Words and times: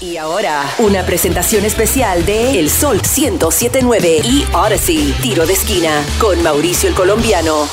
Y 0.00 0.16
ahora, 0.16 0.62
una 0.78 1.04
presentación 1.04 1.64
especial 1.64 2.24
de 2.24 2.60
El 2.60 2.70
Sol 2.70 2.98
1079 2.98 4.20
y 4.24 4.44
Odyssey, 4.54 5.12
tiro 5.20 5.44
de 5.44 5.54
esquina, 5.54 6.06
con 6.20 6.40
Mauricio 6.40 6.88
el 6.88 6.94
Colombiano. 6.94 7.66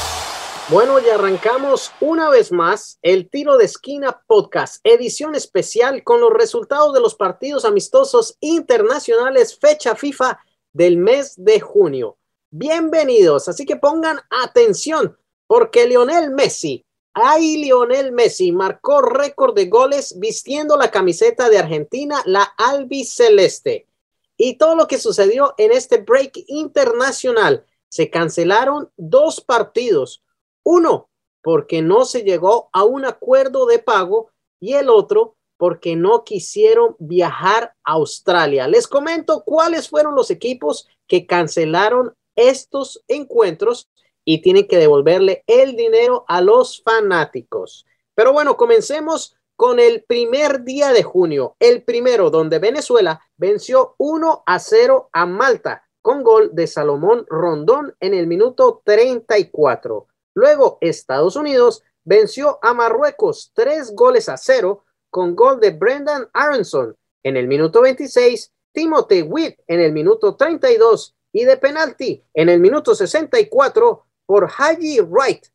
Bueno, 0.70 0.98
ya 0.98 1.14
arrancamos 1.14 1.92
una 2.02 2.32
vez 2.32 2.52
más 2.52 2.98
el 3.04 3.30
Tiro 3.30 3.60
de 3.60 3.66
Esquina 3.66 4.24
Podcast, 4.26 4.80
edición 4.84 5.36
especial 5.36 6.04
con 6.04 6.20
los 6.20 6.34
resultados 6.34 6.96
de 6.96 7.00
los 7.00 7.14
partidos 7.14 7.64
amistosos 7.64 8.36
internacionales 8.40 9.60
fecha 9.60 9.94
FIFA 9.94 10.40
del 10.74 10.98
mes 10.98 11.36
de 11.38 11.60
junio. 11.60 12.18
Bienvenidos, 12.50 13.48
así 13.50 13.68
que 13.68 13.76
pongan 13.76 14.20
atención 14.32 15.16
porque 15.46 15.86
Lionel 15.86 16.32
Messi, 16.32 16.85
ay 17.16 17.58
Lionel 17.58 18.12
Messi, 18.12 18.52
marcó 18.52 19.02
récord 19.02 19.56
de 19.56 19.66
goles 19.66 20.20
vistiendo 20.20 20.78
la 20.78 20.92
camiseta 20.92 21.50
de 21.50 21.58
Argentina, 21.58 22.22
la 22.26 22.44
albiceleste. 22.44 23.88
Y 24.38 24.58
todo 24.58 24.76
lo 24.76 24.88
que 24.88 25.00
sucedió 25.00 25.56
en 25.58 25.72
este 25.72 25.98
break 25.98 26.44
internacional, 26.48 27.66
se 27.88 28.10
cancelaron 28.10 28.92
dos 28.98 29.42
partidos 29.42 30.22
uno, 30.66 31.10
porque 31.42 31.82
no 31.82 32.06
se 32.06 32.24
llegó 32.24 32.70
a 32.74 32.84
un 32.84 33.06
acuerdo 33.06 33.68
de 33.68 33.80
pago 33.80 34.32
y 34.60 34.74
el 34.74 34.90
otro 34.90 35.38
porque 35.58 35.96
no 35.96 36.24
quisieron 36.24 36.96
viajar 37.00 37.76
a 37.84 37.94
Australia. 37.94 38.68
Les 38.68 38.88
comento 38.88 39.44
cuáles 39.46 39.88
fueron 39.88 40.16
los 40.16 40.32
equipos 40.32 40.88
que 41.08 41.28
cancelaron 41.28 42.14
estos 42.36 43.04
encuentros 43.08 43.90
y 44.26 44.42
tienen 44.42 44.68
que 44.68 44.78
devolverle 44.78 45.44
el 45.48 45.78
dinero 45.78 46.26
a 46.28 46.42
los 46.42 46.82
fanáticos. 46.84 47.86
Pero 48.16 48.34
bueno, 48.34 48.58
comencemos 48.58 49.38
con 49.56 49.80
el 49.80 50.04
primer 50.04 50.64
día 50.64 50.92
de 50.92 51.04
junio, 51.04 51.56
el 51.60 51.84
primero 51.84 52.30
donde 52.30 52.60
Venezuela 52.60 53.22
venció 53.38 53.96
1 53.98 54.44
a 54.46 54.60
0 54.60 55.10
a 55.14 55.26
Malta 55.26 55.86
con 56.02 56.24
gol 56.24 56.52
de 56.54 56.68
Salomón 56.68 57.26
Rondón 57.30 57.96
en 58.00 58.14
el 58.14 58.28
minuto 58.28 58.82
34. 58.84 60.08
Luego, 60.36 60.78
Estados 60.82 61.36
Unidos 61.36 61.84
venció 62.04 62.60
a 62.62 62.76
Marruecos 62.76 63.52
tres 63.56 63.92
goles 63.96 64.30
a 64.30 64.38
cero 64.38 64.86
con 65.10 65.36
gol 65.36 65.60
de 65.60 65.72
Brendan 65.72 66.30
Aronson 66.34 66.96
en 67.24 67.38
el 67.38 67.48
minuto 67.48 67.82
26, 67.82 68.54
Timothy 68.72 69.24
Witt 69.24 69.60
en 69.66 69.80
el 69.80 69.94
minuto 69.94 70.36
32 70.36 71.16
y 71.32 71.46
de 71.46 71.58
penalti 71.58 72.24
en 72.34 72.50
el 72.50 72.60
minuto 72.60 72.94
64 72.94 74.05
por 74.26 74.50
Haji 74.50 75.02
Wright. 75.02 75.46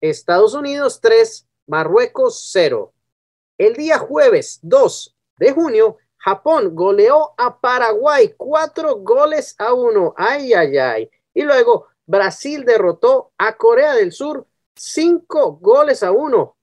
Estados 0.00 0.54
Unidos 0.54 1.00
3, 1.00 1.46
Marruecos 1.66 2.48
0. 2.52 2.92
El 3.58 3.74
día 3.74 3.98
jueves 3.98 4.58
2 4.62 5.16
de 5.38 5.52
junio, 5.52 5.98
Japón 6.16 6.74
goleó 6.74 7.32
a 7.38 7.58
Paraguay 7.60 8.34
cuatro 8.36 8.96
goles 8.96 9.54
a 9.58 9.72
uno. 9.72 10.14
Ay, 10.16 10.52
ay, 10.52 10.76
ay. 10.76 11.10
Y 11.32 11.42
luego 11.42 11.86
Brasil 12.06 12.64
derrotó 12.64 13.32
a 13.38 13.56
Corea 13.56 13.94
del 13.94 14.12
Sur 14.12 14.46
cinco 14.74 15.58
goles 15.60 16.02
a 16.02 16.12
uno 16.12 16.56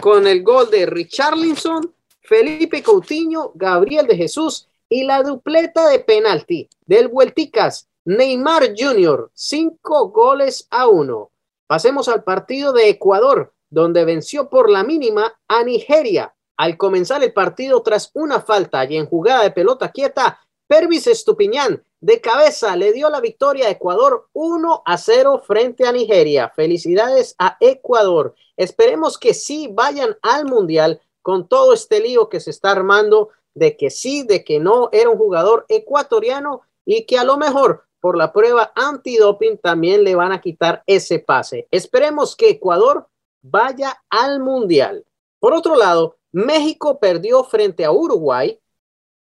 con 0.00 0.26
el 0.26 0.42
gol 0.42 0.70
de 0.70 0.86
Richarlison, 0.86 1.94
Felipe 2.20 2.82
Coutinho, 2.82 3.52
Gabriel 3.54 4.06
de 4.06 4.16
Jesús 4.16 4.68
y 4.88 5.04
la 5.04 5.22
dupleta 5.22 5.88
de 5.88 6.00
penalti 6.00 6.68
del 6.86 7.08
Vuelticas 7.08 7.88
Neymar 8.06 8.74
Jr. 8.76 9.30
Cinco 9.32 10.10
goles 10.10 10.66
a 10.70 10.88
uno. 10.88 11.30
Pasemos 11.66 12.08
al 12.08 12.22
partido 12.22 12.74
de 12.74 12.90
Ecuador, 12.90 13.54
donde 13.70 14.04
venció 14.04 14.50
por 14.50 14.68
la 14.68 14.84
mínima 14.84 15.34
a 15.48 15.64
Nigeria. 15.64 16.34
Al 16.58 16.76
comenzar 16.76 17.24
el 17.24 17.32
partido 17.32 17.82
tras 17.82 18.10
una 18.12 18.40
falta 18.40 18.84
y 18.84 18.96
en 18.96 19.06
jugada 19.06 19.42
de 19.42 19.50
pelota 19.50 19.90
quieta, 19.90 20.38
Pervis 20.66 21.06
Estupiñán 21.06 21.82
de 22.00 22.20
cabeza 22.20 22.76
le 22.76 22.92
dio 22.92 23.08
la 23.08 23.20
victoria 23.20 23.68
a 23.68 23.70
Ecuador 23.70 24.28
1 24.34 24.82
a 24.84 24.98
0 24.98 25.42
frente 25.46 25.86
a 25.86 25.92
Nigeria. 25.92 26.52
Felicidades 26.54 27.34
a 27.38 27.56
Ecuador. 27.60 28.34
Esperemos 28.58 29.18
que 29.18 29.32
sí 29.32 29.70
vayan 29.72 30.16
al 30.20 30.44
Mundial 30.44 31.00
con 31.22 31.48
todo 31.48 31.72
este 31.72 32.00
lío 32.00 32.28
que 32.28 32.40
se 32.40 32.50
está 32.50 32.70
armando 32.70 33.30
de 33.54 33.78
que 33.78 33.88
sí, 33.88 34.24
de 34.24 34.44
que 34.44 34.60
no 34.60 34.90
era 34.92 35.08
un 35.08 35.16
jugador 35.16 35.64
ecuatoriano 35.68 36.60
y 36.84 37.06
que 37.06 37.18
a 37.18 37.24
lo 37.24 37.38
mejor 37.38 37.84
por 38.04 38.18
la 38.18 38.34
prueba 38.34 38.70
antidoping 38.74 39.56
también 39.56 40.04
le 40.04 40.14
van 40.14 40.30
a 40.30 40.42
quitar 40.42 40.82
ese 40.86 41.20
pase. 41.20 41.68
Esperemos 41.70 42.36
que 42.36 42.50
Ecuador 42.50 43.08
vaya 43.40 43.98
al 44.10 44.40
Mundial. 44.40 45.06
Por 45.38 45.54
otro 45.54 45.74
lado, 45.74 46.18
México 46.30 46.98
perdió 46.98 47.44
frente 47.44 47.82
a 47.82 47.92
Uruguay 47.92 48.60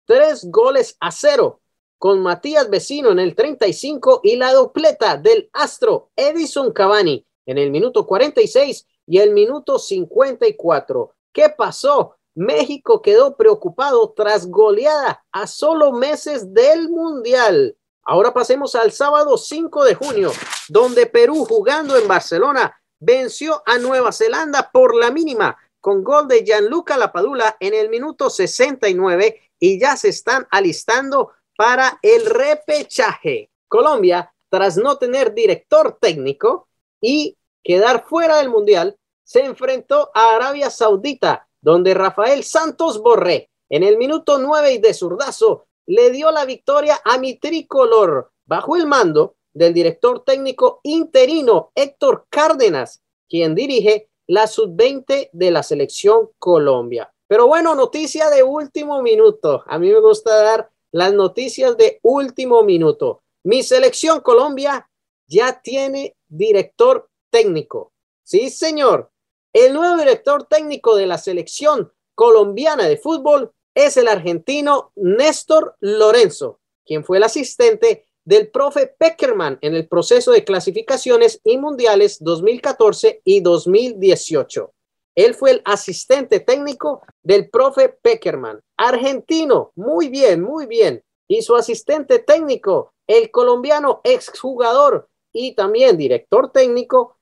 tres 0.05 0.49
goles 0.49 0.97
a 1.01 1.11
cero 1.11 1.61
con 1.99 2.21
Matías 2.21 2.71
Vecino 2.71 3.11
en 3.11 3.19
el 3.19 3.35
35 3.35 4.21
y 4.23 4.37
la 4.37 4.53
dobleta 4.53 5.17
del 5.17 5.51
Astro 5.53 6.13
Edison 6.15 6.71
Cavani 6.71 7.27
en 7.47 7.59
el 7.59 7.73
minuto 7.73 8.07
46 8.07 8.87
y 9.09 9.19
el 9.19 9.33
minuto 9.33 9.81
54. 9.81 11.17
¿Qué 11.33 11.49
pasó? 11.49 12.15
México 12.37 13.03
quedó 13.03 13.37
preocupado 13.37 14.13
tras 14.13 14.47
goleada 14.49 15.25
a 15.33 15.49
solo 15.49 15.91
meses 15.91 16.55
del 16.55 16.89
Mundial. 16.91 17.77
Ahora 18.11 18.33
pasemos 18.33 18.75
al 18.75 18.91
sábado 18.91 19.37
5 19.37 19.85
de 19.85 19.95
junio, 19.95 20.33
donde 20.71 21.05
Perú 21.05 21.45
jugando 21.45 21.95
en 21.95 22.09
Barcelona 22.09 22.75
venció 22.99 23.63
a 23.67 23.77
Nueva 23.77 24.13
Zelanda 24.13 24.71
por 24.73 24.95
la 24.95 25.11
mínima 25.11 25.59
con 25.79 26.03
gol 26.03 26.27
de 26.27 26.43
Gianluca 26.43 26.97
Lapadula 26.97 27.59
en 27.61 27.75
el 27.75 27.91
minuto 27.91 28.31
69 28.31 29.53
y 29.59 29.79
ya 29.79 29.95
se 29.99 30.09
están 30.09 30.49
alistando 30.51 31.33
para 31.55 31.99
el 32.01 32.25
repechaje. 32.25 33.51
Colombia, 33.69 34.33
tras 34.49 34.79
no 34.79 34.97
tener 34.97 35.35
director 35.35 35.99
técnico 36.01 36.67
y 37.03 37.37
quedar 37.63 38.07
fuera 38.09 38.39
del 38.39 38.49
Mundial, 38.49 38.97
se 39.23 39.45
enfrentó 39.45 40.11
a 40.15 40.35
Arabia 40.35 40.71
Saudita, 40.71 41.47
donde 41.61 41.93
Rafael 41.93 42.43
Santos 42.43 43.03
Borré, 43.03 43.51
en 43.69 43.83
el 43.83 43.99
minuto 43.99 44.39
9 44.39 44.73
y 44.73 44.79
de 44.79 44.95
zurdazo, 44.95 45.68
le 45.89 46.11
dio 46.11 46.31
la 46.31 46.45
victoria 46.45 47.01
a 47.03 47.19
mi 47.19 47.39
tricolor 47.39 48.31
bajo 48.45 48.77
el 48.77 48.87
mando 48.87 49.37
del 49.55 49.73
director 49.73 50.23
técnico 50.23 50.81
interino 50.83 51.73
Héctor 51.75 52.27
Cárdenas, 52.29 53.03
quien 53.29 53.55
dirige 53.55 54.11
la 54.27 54.47
sub-20 54.47 55.31
de 55.33 55.51
la 55.51 55.63
selección 55.63 56.31
Colombia. 56.39 57.11
Pero 57.27 57.47
bueno, 57.47 57.75
noticia 57.75 58.29
de 58.29 58.43
último 58.43 59.03
minuto. 59.03 59.65
A 59.67 59.79
mí 59.79 59.91
me 59.91 60.01
gusta 60.01 60.43
dar 60.43 60.71
las 60.93 61.15
noticias 61.15 61.77
de 61.79 62.01
último 62.03 62.63
minuto. 62.63 63.23
Mi 63.45 63.63
selección 63.63 64.21
Colombia 64.21 64.91
ya 65.27 65.61
tiene 65.63 66.17
director 66.29 67.09
técnico. 67.31 67.93
Sí, 68.23 68.51
señor. 68.51 69.11
El 69.55 69.73
nuevo 69.73 69.97
director 69.97 70.45
técnico 70.45 70.97
de 70.97 71.07
la 71.07 71.17
selección 71.17 71.91
colombiana 72.15 72.87
de 72.87 72.99
fútbol 72.99 73.55
es 73.75 73.97
el 73.97 74.09
argentino 74.09 74.93
Néstor 74.97 75.77
Lorenzo, 75.81 76.61
quien 76.85 77.05
fue 77.05 77.19
el 77.19 77.25
asistente 77.25 78.07
del 78.25 78.51
profe 78.51 78.87
Peckerman 78.87 79.59
en 79.63 79.75
el 79.75 79.89
proceso 79.89 80.33
de 80.33 80.45
clasificaciones 80.45 81.41
y 81.45 81.57
mundiales 81.57 82.19
2014 82.21 83.23
y 83.25 83.41
2018. 83.41 84.73
Él 85.15 85.35
fue 85.35 85.53
el 85.53 85.63
asistente 85.65 86.39
técnico 86.41 87.03
del 87.23 87.49
profe 87.51 87.89
Peckerman, 87.89 88.61
argentino, 88.77 89.73
muy 89.75 90.09
bien, 90.09 90.43
muy 90.43 90.67
bien. 90.67 91.03
Y 91.27 91.43
su 91.43 91.57
asistente 91.57 92.19
técnico, 92.19 92.93
el 93.07 93.31
colombiano 93.31 94.01
exjugador 94.05 95.09
y 95.33 95.55
también 95.55 95.97
director 95.97 96.53
técnico, 96.53 97.17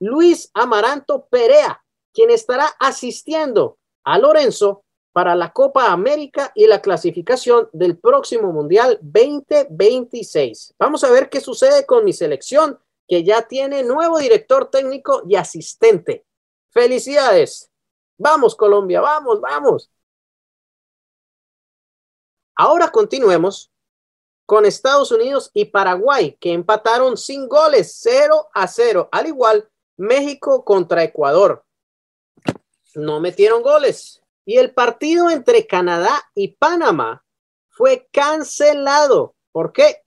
Luis 0.00 0.50
Amaranto 0.54 1.26
Perea, 1.30 1.84
quien 2.12 2.30
estará 2.30 2.66
asistiendo 2.80 3.78
a 4.04 4.18
Lorenzo 4.18 4.84
para 5.18 5.34
la 5.34 5.52
Copa 5.52 5.90
América 5.90 6.52
y 6.54 6.68
la 6.68 6.80
clasificación 6.80 7.68
del 7.72 7.98
próximo 7.98 8.52
Mundial 8.52 9.00
2026. 9.02 10.76
Vamos 10.78 11.02
a 11.02 11.10
ver 11.10 11.28
qué 11.28 11.40
sucede 11.40 11.86
con 11.86 12.04
mi 12.04 12.12
selección, 12.12 12.78
que 13.08 13.24
ya 13.24 13.42
tiene 13.42 13.82
nuevo 13.82 14.20
director 14.20 14.70
técnico 14.70 15.24
y 15.28 15.34
asistente. 15.34 16.24
Felicidades. 16.70 17.68
Vamos, 18.16 18.54
Colombia, 18.54 19.00
vamos, 19.00 19.40
vamos. 19.40 19.90
Ahora 22.54 22.92
continuemos 22.92 23.72
con 24.46 24.66
Estados 24.66 25.10
Unidos 25.10 25.50
y 25.52 25.64
Paraguay, 25.64 26.36
que 26.38 26.52
empataron 26.52 27.16
sin 27.16 27.48
goles, 27.48 27.92
0 28.02 28.50
a 28.54 28.68
0. 28.68 29.08
Al 29.10 29.26
igual, 29.26 29.68
México 29.96 30.64
contra 30.64 31.02
Ecuador. 31.02 31.64
No 32.94 33.18
metieron 33.18 33.62
goles. 33.64 34.22
Y 34.48 34.56
el 34.56 34.72
partido 34.72 35.28
entre 35.28 35.66
Canadá 35.66 36.22
y 36.34 36.56
Panamá 36.56 37.22
fue 37.68 38.08
cancelado. 38.10 39.34
¿Por 39.52 39.74
qué? 39.74 39.98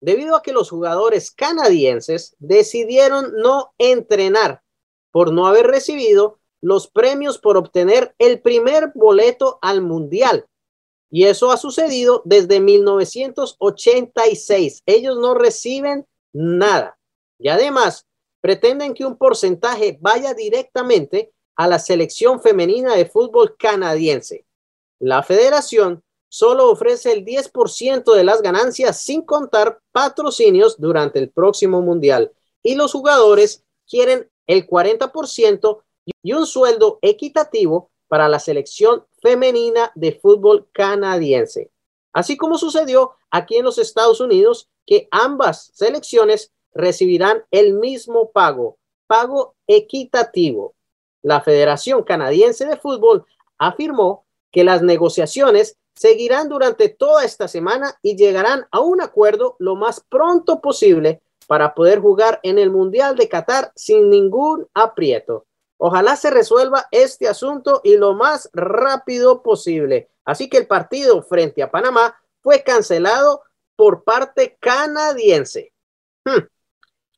Debido 0.00 0.34
a 0.34 0.42
que 0.42 0.52
los 0.52 0.70
jugadores 0.70 1.30
canadienses 1.30 2.34
decidieron 2.40 3.34
no 3.36 3.74
entrenar 3.78 4.64
por 5.12 5.32
no 5.32 5.46
haber 5.46 5.68
recibido 5.68 6.40
los 6.60 6.88
premios 6.88 7.38
por 7.38 7.56
obtener 7.56 8.12
el 8.18 8.42
primer 8.42 8.90
boleto 8.92 9.60
al 9.62 9.82
Mundial. 9.82 10.48
Y 11.08 11.26
eso 11.26 11.52
ha 11.52 11.56
sucedido 11.56 12.22
desde 12.24 12.58
1986. 12.58 14.82
Ellos 14.84 15.16
no 15.16 15.34
reciben 15.34 16.08
nada. 16.32 16.98
Y 17.38 17.50
además, 17.50 18.08
pretenden 18.40 18.94
que 18.94 19.04
un 19.04 19.16
porcentaje 19.16 19.96
vaya 20.00 20.34
directamente 20.34 21.32
a 21.56 21.66
la 21.66 21.78
selección 21.78 22.40
femenina 22.40 22.94
de 22.94 23.06
fútbol 23.06 23.56
canadiense. 23.56 24.46
La 24.98 25.22
federación 25.22 26.02
solo 26.28 26.70
ofrece 26.70 27.12
el 27.12 27.24
10% 27.24 28.14
de 28.14 28.24
las 28.24 28.42
ganancias 28.42 29.00
sin 29.00 29.22
contar 29.22 29.80
patrocinios 29.92 30.78
durante 30.78 31.18
el 31.18 31.30
próximo 31.30 31.82
mundial 31.82 32.32
y 32.62 32.74
los 32.74 32.92
jugadores 32.92 33.64
quieren 33.88 34.30
el 34.46 34.66
40% 34.66 35.82
y 36.22 36.32
un 36.32 36.46
sueldo 36.46 36.98
equitativo 37.02 37.90
para 38.08 38.28
la 38.28 38.38
selección 38.38 39.04
femenina 39.20 39.90
de 39.94 40.12
fútbol 40.12 40.68
canadiense. 40.72 41.70
Así 42.12 42.36
como 42.36 42.56
sucedió 42.58 43.16
aquí 43.30 43.56
en 43.56 43.64
los 43.64 43.78
Estados 43.78 44.20
Unidos, 44.20 44.68
que 44.86 45.08
ambas 45.10 45.70
selecciones 45.74 46.52
recibirán 46.72 47.44
el 47.50 47.74
mismo 47.74 48.30
pago, 48.30 48.78
pago 49.06 49.56
equitativo. 49.66 50.75
La 51.26 51.40
Federación 51.40 52.04
Canadiense 52.04 52.66
de 52.66 52.76
Fútbol 52.76 53.26
afirmó 53.58 54.24
que 54.52 54.62
las 54.62 54.80
negociaciones 54.82 55.76
seguirán 55.96 56.48
durante 56.48 56.88
toda 56.88 57.24
esta 57.24 57.48
semana 57.48 57.98
y 58.00 58.16
llegarán 58.16 58.68
a 58.70 58.78
un 58.78 59.00
acuerdo 59.00 59.56
lo 59.58 59.74
más 59.74 60.04
pronto 60.08 60.60
posible 60.60 61.20
para 61.48 61.74
poder 61.74 61.98
jugar 61.98 62.38
en 62.44 62.60
el 62.60 62.70
Mundial 62.70 63.16
de 63.16 63.28
Qatar 63.28 63.72
sin 63.74 64.08
ningún 64.08 64.68
aprieto. 64.72 65.46
Ojalá 65.78 66.14
se 66.14 66.30
resuelva 66.30 66.86
este 66.92 67.26
asunto 67.26 67.80
y 67.82 67.96
lo 67.96 68.14
más 68.14 68.48
rápido 68.52 69.42
posible. 69.42 70.08
Así 70.24 70.48
que 70.48 70.58
el 70.58 70.68
partido 70.68 71.24
frente 71.24 71.60
a 71.60 71.72
Panamá 71.72 72.16
fue 72.40 72.62
cancelado 72.62 73.42
por 73.74 74.04
parte 74.04 74.56
canadiense. 74.60 75.72
Hmm. 76.24 76.46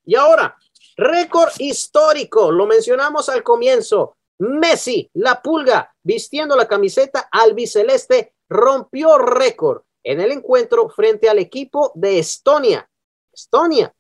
Y 0.06 0.14
ahora, 0.14 0.56
récord 0.98 1.52
histórico, 1.58 2.50
lo 2.50 2.66
mencionamos 2.66 3.28
al 3.28 3.42
comienzo. 3.42 4.16
Messi, 4.40 5.08
la 5.14 5.40
pulga, 5.40 5.94
vistiendo 6.02 6.56
la 6.56 6.68
camiseta 6.68 7.28
albiceleste, 7.30 8.34
rompió 8.48 9.16
récord 9.18 9.82
en 10.02 10.20
el 10.20 10.32
encuentro 10.32 10.88
frente 10.90 11.28
al 11.28 11.38
equipo 11.38 11.92
de 11.94 12.18
Estonia. 12.18 12.88
Estonia. 13.32 13.94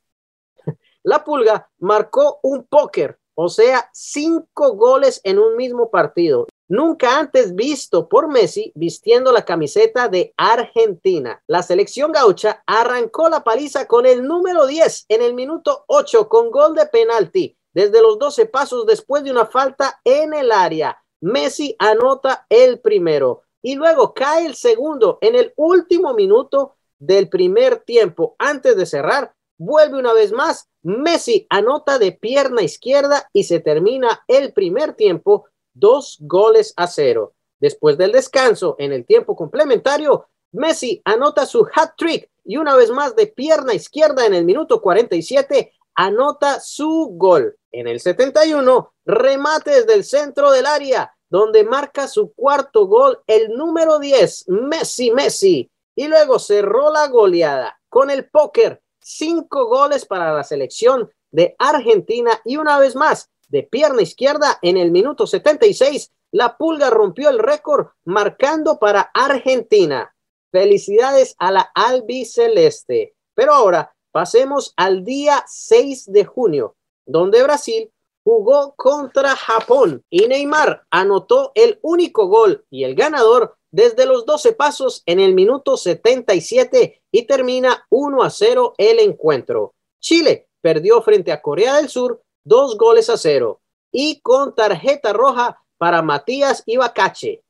La 1.04 1.24
pulga 1.24 1.70
marcó 1.78 2.40
un 2.42 2.66
póker, 2.66 3.18
o 3.34 3.48
sea, 3.48 3.88
cinco 3.92 4.74
goles 4.74 5.20
en 5.24 5.38
un 5.38 5.56
mismo 5.56 5.90
partido 5.90 6.46
nunca 6.68 7.18
antes 7.18 7.54
visto 7.54 8.08
por 8.08 8.28
Messi 8.28 8.72
vistiendo 8.74 9.32
la 9.32 9.44
camiseta 9.44 10.08
de 10.08 10.32
Argentina. 10.36 11.42
La 11.46 11.62
selección 11.62 12.12
gaucha 12.12 12.62
arrancó 12.66 13.28
la 13.28 13.42
paliza 13.42 13.86
con 13.86 14.06
el 14.06 14.24
número 14.24 14.66
10 14.66 15.06
en 15.08 15.22
el 15.22 15.34
minuto 15.34 15.84
8 15.88 16.28
con 16.28 16.50
gol 16.50 16.74
de 16.74 16.86
penalti 16.86 17.56
desde 17.72 18.02
los 18.02 18.18
12 18.18 18.46
pasos 18.46 18.86
después 18.86 19.24
de 19.24 19.30
una 19.30 19.46
falta 19.46 20.00
en 20.04 20.34
el 20.34 20.52
área. 20.52 21.02
Messi 21.20 21.74
anota 21.78 22.46
el 22.48 22.80
primero 22.80 23.42
y 23.62 23.74
luego 23.74 24.14
cae 24.14 24.46
el 24.46 24.54
segundo 24.54 25.18
en 25.20 25.34
el 25.34 25.52
último 25.56 26.14
minuto 26.14 26.76
del 26.98 27.28
primer 27.28 27.78
tiempo 27.78 28.36
antes 28.38 28.76
de 28.76 28.86
cerrar. 28.86 29.32
Vuelve 29.58 29.98
una 29.98 30.12
vez 30.12 30.32
más, 30.32 30.68
Messi 30.82 31.46
anota 31.50 31.98
de 31.98 32.12
pierna 32.12 32.62
izquierda 32.62 33.28
y 33.32 33.44
se 33.44 33.58
termina 33.58 34.24
el 34.28 34.52
primer 34.52 34.94
tiempo 34.94 35.46
dos 35.78 36.18
goles 36.20 36.74
a 36.76 36.86
cero. 36.86 37.34
Después 37.60 37.98
del 37.98 38.12
descanso, 38.12 38.76
en 38.78 38.92
el 38.92 39.04
tiempo 39.04 39.34
complementario, 39.34 40.28
Messi 40.52 41.02
anota 41.04 41.44
su 41.44 41.66
hat 41.74 41.92
trick 41.96 42.30
y 42.44 42.56
una 42.56 42.74
vez 42.74 42.90
más 42.90 43.14
de 43.16 43.26
pierna 43.26 43.74
izquierda 43.74 44.24
en 44.24 44.34
el 44.34 44.44
minuto 44.44 44.80
47 44.80 45.72
anota 45.94 46.60
su 46.60 47.10
gol. 47.14 47.56
En 47.72 47.88
el 47.88 48.00
71, 48.00 48.94
remate 49.04 49.72
desde 49.72 49.94
el 49.94 50.04
centro 50.04 50.50
del 50.52 50.64
área, 50.64 51.12
donde 51.28 51.64
marca 51.64 52.08
su 52.08 52.32
cuarto 52.32 52.86
gol 52.86 53.20
el 53.26 53.52
número 53.52 53.98
10, 53.98 54.46
Messi 54.48 55.10
Messi. 55.10 55.70
Y 55.94 56.06
luego 56.06 56.38
cerró 56.38 56.92
la 56.92 57.08
goleada 57.08 57.80
con 57.88 58.10
el 58.10 58.30
póker, 58.30 58.80
cinco 59.00 59.66
goles 59.66 60.06
para 60.06 60.32
la 60.32 60.44
selección 60.44 61.10
de 61.30 61.56
Argentina 61.58 62.30
y 62.44 62.56
una 62.56 62.78
vez 62.78 62.94
más 62.94 63.28
de 63.48 63.62
pierna 63.62 64.02
izquierda 64.02 64.58
en 64.62 64.76
el 64.76 64.90
minuto 64.90 65.26
76. 65.26 66.12
La 66.30 66.56
Pulga 66.56 66.90
rompió 66.90 67.30
el 67.30 67.38
récord 67.38 67.88
marcando 68.04 68.78
para 68.78 69.10
Argentina. 69.14 70.14
Felicidades 70.52 71.34
a 71.38 71.50
la 71.50 71.70
albiceleste. 71.74 73.14
Pero 73.34 73.54
ahora 73.54 73.94
pasemos 74.12 74.72
al 74.76 75.04
día 75.04 75.44
6 75.46 76.12
de 76.12 76.24
junio, 76.24 76.76
donde 77.06 77.42
Brasil 77.42 77.90
jugó 78.24 78.74
contra 78.76 79.36
Japón 79.36 80.04
y 80.10 80.26
Neymar 80.26 80.84
anotó 80.90 81.52
el 81.54 81.78
único 81.82 82.26
gol 82.26 82.66
y 82.68 82.84
el 82.84 82.94
ganador 82.94 83.56
desde 83.70 84.06
los 84.06 84.26
12 84.26 84.52
pasos 84.52 85.02
en 85.06 85.20
el 85.20 85.34
minuto 85.34 85.76
77 85.76 87.02
y 87.10 87.26
termina 87.26 87.86
1 87.90 88.22
a 88.22 88.30
0 88.30 88.74
el 88.76 88.98
encuentro. 88.98 89.74
Chile 90.00 90.48
perdió 90.60 91.00
frente 91.02 91.32
a 91.32 91.40
Corea 91.40 91.76
del 91.76 91.88
Sur 91.88 92.22
dos 92.48 92.78
goles 92.78 93.10
a 93.10 93.18
cero 93.18 93.60
y 93.92 94.20
con 94.20 94.54
tarjeta 94.54 95.12
roja 95.12 95.62
para 95.76 96.02
Matías 96.02 96.62
Ibacache. 96.66 97.44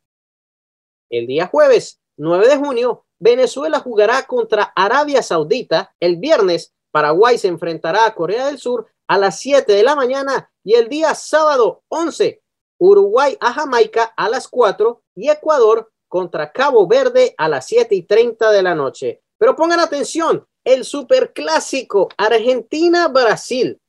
El 1.08 1.26
día 1.26 1.46
jueves 1.46 2.00
9 2.16 2.48
de 2.48 2.56
junio, 2.56 3.06
Venezuela 3.20 3.78
jugará 3.78 4.26
contra 4.26 4.72
Arabia 4.74 5.22
Saudita. 5.22 5.94
El 6.00 6.16
viernes, 6.16 6.74
Paraguay 6.90 7.38
se 7.38 7.46
enfrentará 7.46 8.06
a 8.06 8.14
Corea 8.14 8.46
del 8.46 8.58
Sur 8.58 8.88
a 9.06 9.18
las 9.18 9.38
7 9.38 9.72
de 9.72 9.82
la 9.84 9.94
mañana 9.94 10.50
y 10.64 10.74
el 10.74 10.88
día 10.88 11.14
sábado 11.14 11.82
11, 11.88 12.42
Uruguay 12.78 13.36
a 13.40 13.52
Jamaica 13.52 14.12
a 14.16 14.28
las 14.28 14.48
4 14.48 15.00
y 15.14 15.30
Ecuador 15.30 15.90
contra 16.08 16.50
Cabo 16.50 16.86
Verde 16.88 17.34
a 17.38 17.48
las 17.48 17.66
7 17.66 17.94
y 17.94 18.02
30 18.02 18.50
de 18.50 18.62
la 18.62 18.74
noche. 18.74 19.22
Pero 19.38 19.54
pongan 19.54 19.80
atención, 19.80 20.44
el 20.64 20.84
superclásico 20.84 22.08
Argentina-Brasil 22.16 23.80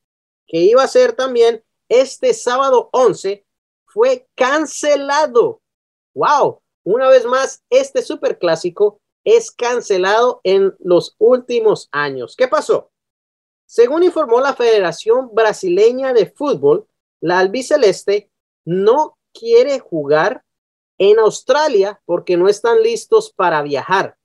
que 0.49 0.57
iba 0.57 0.83
a 0.83 0.87
ser 0.87 1.13
también 1.13 1.63
este 1.87 2.33
sábado 2.33 2.89
11, 2.91 3.45
fue 3.85 4.27
cancelado. 4.35 5.61
¡Wow! 6.15 6.61
Una 6.83 7.07
vez 7.07 7.25
más, 7.25 7.63
este 7.69 8.01
superclásico 8.01 8.99
es 9.23 9.51
cancelado 9.51 10.41
en 10.43 10.75
los 10.79 11.15
últimos 11.19 11.87
años. 11.91 12.35
¿Qué 12.35 12.47
pasó? 12.47 12.91
Según 13.65 14.03
informó 14.03 14.41
la 14.41 14.55
Federación 14.55 15.29
Brasileña 15.33 16.13
de 16.13 16.25
Fútbol, 16.31 16.87
la 17.21 17.37
albiceleste 17.39 18.31
no 18.65 19.17
quiere 19.31 19.79
jugar 19.79 20.43
en 20.97 21.19
Australia 21.19 22.01
porque 22.05 22.37
no 22.37 22.49
están 22.49 22.81
listos 22.81 23.31
para 23.31 23.61
viajar. 23.61 24.17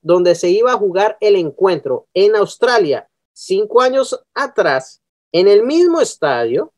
Donde 0.00 0.34
se 0.34 0.50
iba 0.50 0.72
a 0.72 0.78
jugar 0.78 1.16
el 1.20 1.36
encuentro 1.36 2.08
en 2.12 2.34
Australia 2.34 3.08
cinco 3.32 3.80
años 3.80 4.20
atrás, 4.34 5.01
en 5.32 5.48
el 5.48 5.64
mismo 5.64 6.00
estadio, 6.00 6.72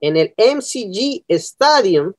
en 0.00 0.16
el 0.16 0.34
MCG 0.36 1.24
Stadium, 1.28 2.12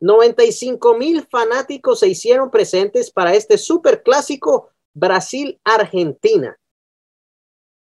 95 0.00 0.96
mil 0.96 1.26
fanáticos 1.26 2.00
se 2.00 2.08
hicieron 2.08 2.50
presentes 2.50 3.10
para 3.10 3.34
este 3.34 3.56
superclásico 3.56 4.70
Brasil-Argentina. 4.94 6.58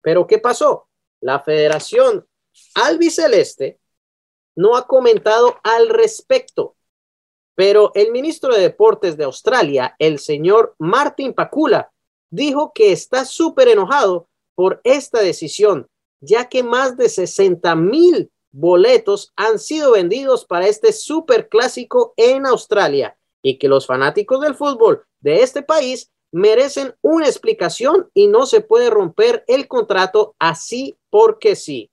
Pero 0.01 0.27
¿qué 0.27 0.39
pasó? 0.39 0.89
La 1.21 1.41
Federación 1.41 2.27
Albiceleste 2.75 3.79
no 4.57 4.77
ha 4.77 4.87
comentado 4.87 5.59
al 5.63 5.89
respecto. 5.89 6.77
Pero 7.55 7.93
el 7.95 8.11
ministro 8.13 8.55
de 8.55 8.63
Deportes 8.63 9.17
de 9.17 9.25
Australia, 9.25 9.95
el 9.99 10.19
señor 10.19 10.75
Martin 10.79 11.35
Pacula, 11.35 11.93
dijo 12.31 12.73
que 12.73 12.93
está 12.93 13.25
súper 13.25 13.69
enojado 13.69 14.29
por 14.55 14.81
esta 14.85 15.21
decisión 15.21 15.89
ya 16.21 16.49
que 16.49 16.63
más 16.63 16.97
de 16.97 17.09
60 17.09 17.75
mil 17.77 18.31
boletos 18.51 19.33
han 19.37 19.59
sido 19.59 19.93
vendidos 19.93 20.45
para 20.45 20.67
este 20.67 20.93
super 20.93 21.49
clásico 21.49 22.15
en 22.17 22.47
Australia 22.47 23.17
y 23.43 23.59
que 23.59 23.69
los 23.69 23.87
fanáticos 23.87 24.41
del 24.41 24.55
fútbol 24.55 25.05
de 25.21 25.43
este 25.43 25.63
país 25.63 26.11
merecen 26.33 26.95
una 27.03 27.27
explicación 27.27 28.11
y 28.15 28.27
no 28.27 28.47
se 28.47 28.61
puede 28.61 28.91
romper 28.91 29.45
el 29.47 29.69
contrato 29.69 30.35
así 30.39 30.99
porque 31.11 31.57
sí. 31.57 31.91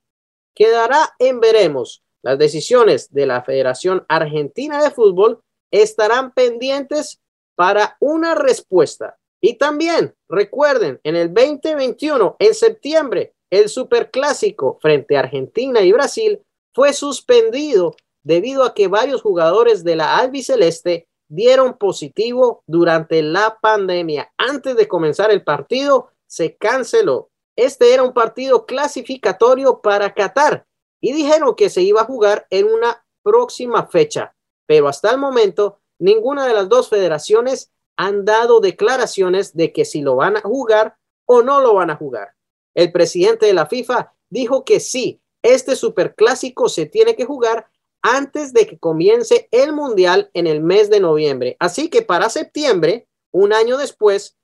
Quedará 0.55 1.13
en 1.19 1.39
veremos. 1.39 2.03
Las 2.21 2.39
decisiones 2.39 3.13
de 3.13 3.25
la 3.27 3.43
Federación 3.43 4.05
Argentina 4.07 4.83
de 4.83 4.91
Fútbol 4.91 5.41
estarán 5.71 6.33
pendientes 6.33 7.21
para 7.55 7.97
una 7.99 8.35
respuesta. 8.35 9.17
Y 9.41 9.57
también 9.57 10.15
recuerden, 10.27 10.99
en 11.03 11.15
el 11.15 11.33
2021, 11.33 12.37
en 12.39 12.53
septiembre, 12.55 13.34
el 13.49 13.69
superclásico 13.69 14.77
frente 14.81 15.15
a 15.15 15.21
Argentina 15.21 15.81
y 15.81 15.91
Brasil 15.91 16.41
fue 16.73 16.93
suspendido 16.93 17.95
debido 18.23 18.63
a 18.63 18.73
que 18.73 18.87
varios 18.87 19.21
jugadores 19.21 19.83
de 19.83 19.95
la 19.95 20.17
albiceleste 20.17 21.07
dieron 21.27 21.77
positivo 21.77 22.63
durante 22.67 23.21
la 23.21 23.57
pandemia. 23.61 24.31
Antes 24.37 24.75
de 24.75 24.87
comenzar 24.87 25.31
el 25.31 25.43
partido, 25.43 26.11
se 26.27 26.55
canceló. 26.55 27.29
Este 27.55 27.93
era 27.93 28.03
un 28.03 28.13
partido 28.13 28.65
clasificatorio 28.65 29.79
para 29.81 30.13
Qatar 30.13 30.65
y 31.01 31.13
dijeron 31.13 31.55
que 31.55 31.69
se 31.69 31.81
iba 31.81 32.01
a 32.01 32.05
jugar 32.05 32.47
en 32.49 32.65
una 32.65 33.05
próxima 33.23 33.87
fecha, 33.87 34.35
pero 34.67 34.87
hasta 34.87 35.11
el 35.11 35.17
momento 35.17 35.79
ninguna 35.99 36.45
de 36.45 36.53
las 36.53 36.67
dos 36.67 36.89
federaciones 36.89 37.71
han 37.97 38.25
dado 38.25 38.59
declaraciones 38.59 39.55
de 39.55 39.71
que 39.71 39.85
si 39.85 40.01
lo 40.01 40.17
van 40.17 40.37
a 40.37 40.41
jugar 40.41 40.97
o 41.25 41.41
no 41.41 41.61
lo 41.61 41.75
van 41.75 41.89
a 41.89 41.95
jugar. 41.95 42.34
El 42.75 42.91
presidente 42.91 43.47
de 43.47 43.53
la 43.53 43.65
FIFA 43.65 44.13
dijo 44.29 44.63
que 44.63 44.79
sí, 44.79 45.21
este 45.41 45.75
superclásico 45.75 46.69
se 46.69 46.85
tiene 46.85 47.15
que 47.15 47.25
jugar 47.25 47.67
antes 48.01 48.53
de 48.53 48.67
que 48.67 48.77
comience 48.77 49.47
el 49.49 49.73
Mundial 49.73 50.29
en 50.33 50.45
el 50.45 50.61
mes 50.61 50.89
de 50.89 50.99
noviembre. 50.99 51.55
Así 51.59 51.89
que 51.89 52.03
para 52.03 52.29
septiembre, 52.29 53.07
un 53.31 53.53
año 53.53 53.77
después, 53.77 54.37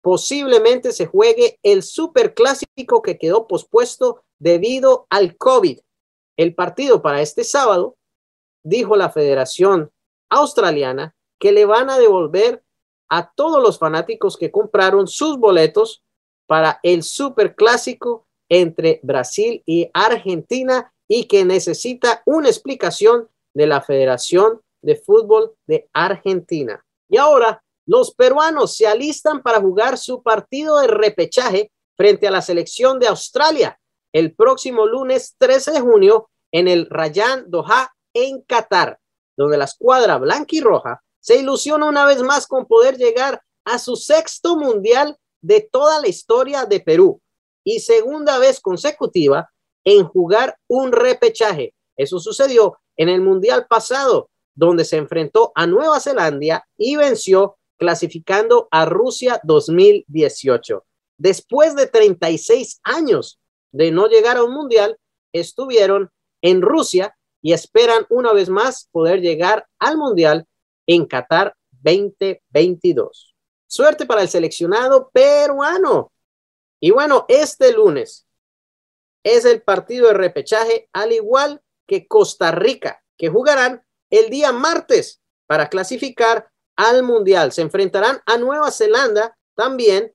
posiblemente 0.00 0.92
se 0.92 1.06
juegue 1.06 1.58
el 1.62 1.82
superclásico 1.82 3.02
que 3.02 3.18
quedó 3.18 3.46
pospuesto 3.46 4.24
debido 4.38 5.06
al 5.10 5.36
COVID. 5.36 5.80
El 6.36 6.54
partido 6.54 7.02
para 7.02 7.20
este 7.20 7.44
sábado, 7.44 7.96
dijo 8.64 8.96
la 8.96 9.10
Federación 9.10 9.92
Australiana, 10.30 11.14
que 11.38 11.52
le 11.52 11.64
van 11.66 11.90
a 11.90 11.98
devolver 11.98 12.64
a 13.08 13.32
todos 13.32 13.62
los 13.62 13.78
fanáticos 13.78 14.36
que 14.36 14.50
compraron 14.50 15.06
sus 15.06 15.38
boletos 15.38 16.02
para 16.50 16.80
el 16.82 17.04
superclásico 17.04 18.26
entre 18.48 18.98
Brasil 19.04 19.62
y 19.66 19.88
Argentina 19.94 20.92
y 21.06 21.26
que 21.26 21.44
necesita 21.44 22.24
una 22.26 22.48
explicación 22.48 23.28
de 23.54 23.68
la 23.68 23.80
Federación 23.80 24.60
de 24.82 24.96
Fútbol 24.96 25.52
de 25.68 25.88
Argentina. 25.92 26.84
Y 27.08 27.18
ahora 27.18 27.62
los 27.86 28.12
peruanos 28.12 28.76
se 28.76 28.88
alistan 28.88 29.44
para 29.44 29.60
jugar 29.60 29.96
su 29.96 30.24
partido 30.24 30.80
de 30.80 30.88
repechaje 30.88 31.70
frente 31.96 32.26
a 32.26 32.32
la 32.32 32.42
selección 32.42 32.98
de 32.98 33.06
Australia 33.06 33.78
el 34.12 34.34
próximo 34.34 34.86
lunes 34.86 35.36
13 35.38 35.70
de 35.70 35.80
junio 35.80 36.30
en 36.50 36.66
el 36.66 36.90
Rayan 36.90 37.44
Doha 37.48 37.94
en 38.12 38.42
Qatar, 38.42 38.98
donde 39.36 39.56
la 39.56 39.66
escuadra 39.66 40.18
blanca 40.18 40.56
y 40.56 40.60
roja 40.60 41.00
se 41.20 41.36
ilusiona 41.36 41.86
una 41.86 42.06
vez 42.06 42.20
más 42.24 42.48
con 42.48 42.66
poder 42.66 42.96
llegar 42.96 43.40
a 43.64 43.78
su 43.78 43.94
sexto 43.94 44.56
mundial 44.56 45.16
de 45.42 45.68
toda 45.70 46.00
la 46.00 46.08
historia 46.08 46.66
de 46.66 46.80
Perú 46.80 47.20
y 47.64 47.80
segunda 47.80 48.38
vez 48.38 48.60
consecutiva 48.60 49.50
en 49.84 50.04
jugar 50.04 50.56
un 50.68 50.92
repechaje. 50.92 51.74
Eso 51.96 52.18
sucedió 52.18 52.78
en 52.96 53.08
el 53.08 53.20
mundial 53.20 53.66
pasado, 53.68 54.30
donde 54.54 54.84
se 54.84 54.96
enfrentó 54.96 55.52
a 55.54 55.66
Nueva 55.66 56.00
Zelanda 56.00 56.66
y 56.76 56.96
venció 56.96 57.56
clasificando 57.78 58.68
a 58.70 58.84
Rusia 58.84 59.40
2018. 59.44 60.84
Después 61.16 61.74
de 61.76 61.86
36 61.86 62.80
años 62.82 63.40
de 63.72 63.90
no 63.90 64.06
llegar 64.06 64.36
a 64.36 64.44
un 64.44 64.52
mundial, 64.52 64.98
estuvieron 65.32 66.10
en 66.42 66.62
Rusia 66.62 67.16
y 67.42 67.52
esperan 67.52 68.04
una 68.10 68.32
vez 68.32 68.48
más 68.48 68.88
poder 68.92 69.20
llegar 69.20 69.66
al 69.78 69.96
mundial 69.96 70.46
en 70.86 71.06
Qatar 71.06 71.54
2022. 71.82 73.29
Suerte 73.70 74.04
para 74.04 74.22
el 74.22 74.28
seleccionado 74.28 75.10
peruano. 75.10 76.12
Y 76.80 76.90
bueno, 76.90 77.24
este 77.28 77.72
lunes 77.72 78.26
es 79.22 79.44
el 79.44 79.62
partido 79.62 80.08
de 80.08 80.14
repechaje, 80.14 80.88
al 80.92 81.12
igual 81.12 81.62
que 81.86 82.08
Costa 82.08 82.50
Rica, 82.50 83.04
que 83.16 83.28
jugarán 83.28 83.86
el 84.10 84.28
día 84.28 84.50
martes 84.50 85.22
para 85.46 85.68
clasificar 85.68 86.50
al 86.74 87.04
Mundial. 87.04 87.52
Se 87.52 87.62
enfrentarán 87.62 88.20
a 88.26 88.38
Nueva 88.38 88.72
Zelanda 88.72 89.38
también 89.54 90.12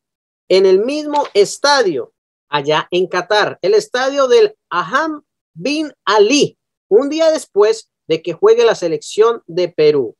en 0.49 0.65
el 0.65 0.79
mismo 0.79 1.25
estadio, 1.33 2.13
allá 2.49 2.89
en 2.91 3.07
Qatar, 3.07 3.57
el 3.61 3.73
estadio 3.73 4.27
del 4.27 4.57
Aham 4.69 5.23
bin 5.53 5.93
Ali, 6.03 6.57
un 6.89 7.09
día 7.09 7.31
después 7.31 7.89
de 8.07 8.21
que 8.21 8.33
juegue 8.33 8.65
la 8.65 8.75
selección 8.75 9.43
de 9.47 9.69
Perú. 9.69 10.17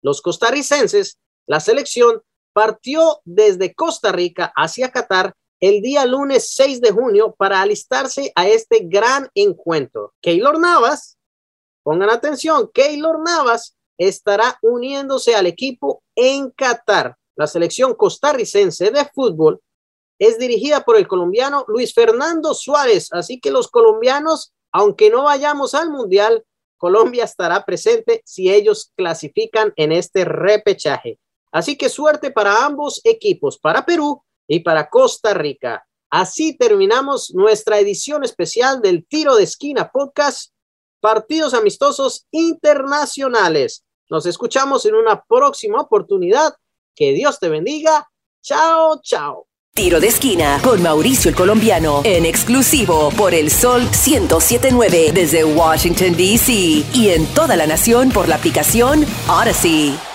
Los 0.00 0.22
costarricenses, 0.22 1.18
la 1.46 1.60
selección 1.60 2.22
partió 2.58 3.20
desde 3.24 3.72
Costa 3.72 4.10
Rica 4.10 4.52
hacia 4.56 4.90
Qatar 4.90 5.32
el 5.60 5.80
día 5.80 6.04
lunes 6.04 6.56
6 6.56 6.80
de 6.80 6.90
junio 6.90 7.36
para 7.38 7.62
alistarse 7.62 8.32
a 8.34 8.48
este 8.48 8.80
gran 8.82 9.28
encuentro. 9.36 10.12
Keylor 10.20 10.58
Navas, 10.58 11.16
pongan 11.84 12.10
atención, 12.10 12.68
Keylor 12.74 13.20
Navas 13.24 13.76
estará 13.96 14.58
uniéndose 14.62 15.36
al 15.36 15.46
equipo 15.46 16.02
en 16.16 16.50
Qatar. 16.50 17.16
La 17.36 17.46
selección 17.46 17.94
costarricense 17.94 18.90
de 18.90 19.04
fútbol 19.04 19.60
es 20.18 20.40
dirigida 20.40 20.80
por 20.80 20.96
el 20.96 21.06
colombiano 21.06 21.64
Luis 21.68 21.94
Fernando 21.94 22.54
Suárez, 22.54 23.06
así 23.12 23.38
que 23.38 23.52
los 23.52 23.68
colombianos, 23.68 24.52
aunque 24.72 25.10
no 25.10 25.22
vayamos 25.22 25.74
al 25.74 25.90
Mundial, 25.90 26.44
Colombia 26.76 27.22
estará 27.22 27.64
presente 27.64 28.20
si 28.24 28.50
ellos 28.52 28.90
clasifican 28.96 29.72
en 29.76 29.92
este 29.92 30.24
repechaje. 30.24 31.20
Así 31.52 31.76
que 31.76 31.88
suerte 31.88 32.30
para 32.30 32.64
ambos 32.64 33.00
equipos, 33.04 33.58
para 33.58 33.84
Perú 33.84 34.22
y 34.46 34.60
para 34.60 34.88
Costa 34.88 35.34
Rica. 35.34 35.84
Así 36.10 36.56
terminamos 36.56 37.32
nuestra 37.34 37.78
edición 37.78 38.24
especial 38.24 38.80
del 38.80 39.06
Tiro 39.06 39.36
de 39.36 39.44
Esquina 39.44 39.90
Podcast, 39.90 40.52
partidos 41.00 41.54
amistosos 41.54 42.26
internacionales. 42.30 43.84
Nos 44.08 44.24
escuchamos 44.24 44.86
en 44.86 44.94
una 44.94 45.22
próxima 45.22 45.80
oportunidad. 45.80 46.54
Que 46.94 47.12
Dios 47.12 47.38
te 47.38 47.48
bendiga. 47.48 48.08
Chao, 48.42 49.00
chao. 49.02 49.46
Tiro 49.74 50.00
de 50.00 50.08
esquina 50.08 50.60
con 50.64 50.82
Mauricio 50.82 51.28
el 51.28 51.36
Colombiano 51.36 52.00
en 52.04 52.26
exclusivo 52.26 53.10
por 53.16 53.32
el 53.32 53.50
Sol 53.50 53.82
1079 53.82 55.12
desde 55.14 55.44
Washington, 55.44 56.16
D.C. 56.16 56.52
y 56.92 57.10
en 57.10 57.26
toda 57.26 57.54
la 57.54 57.66
nación 57.66 58.10
por 58.10 58.28
la 58.28 58.36
aplicación 58.36 59.06
Odyssey. 59.28 60.07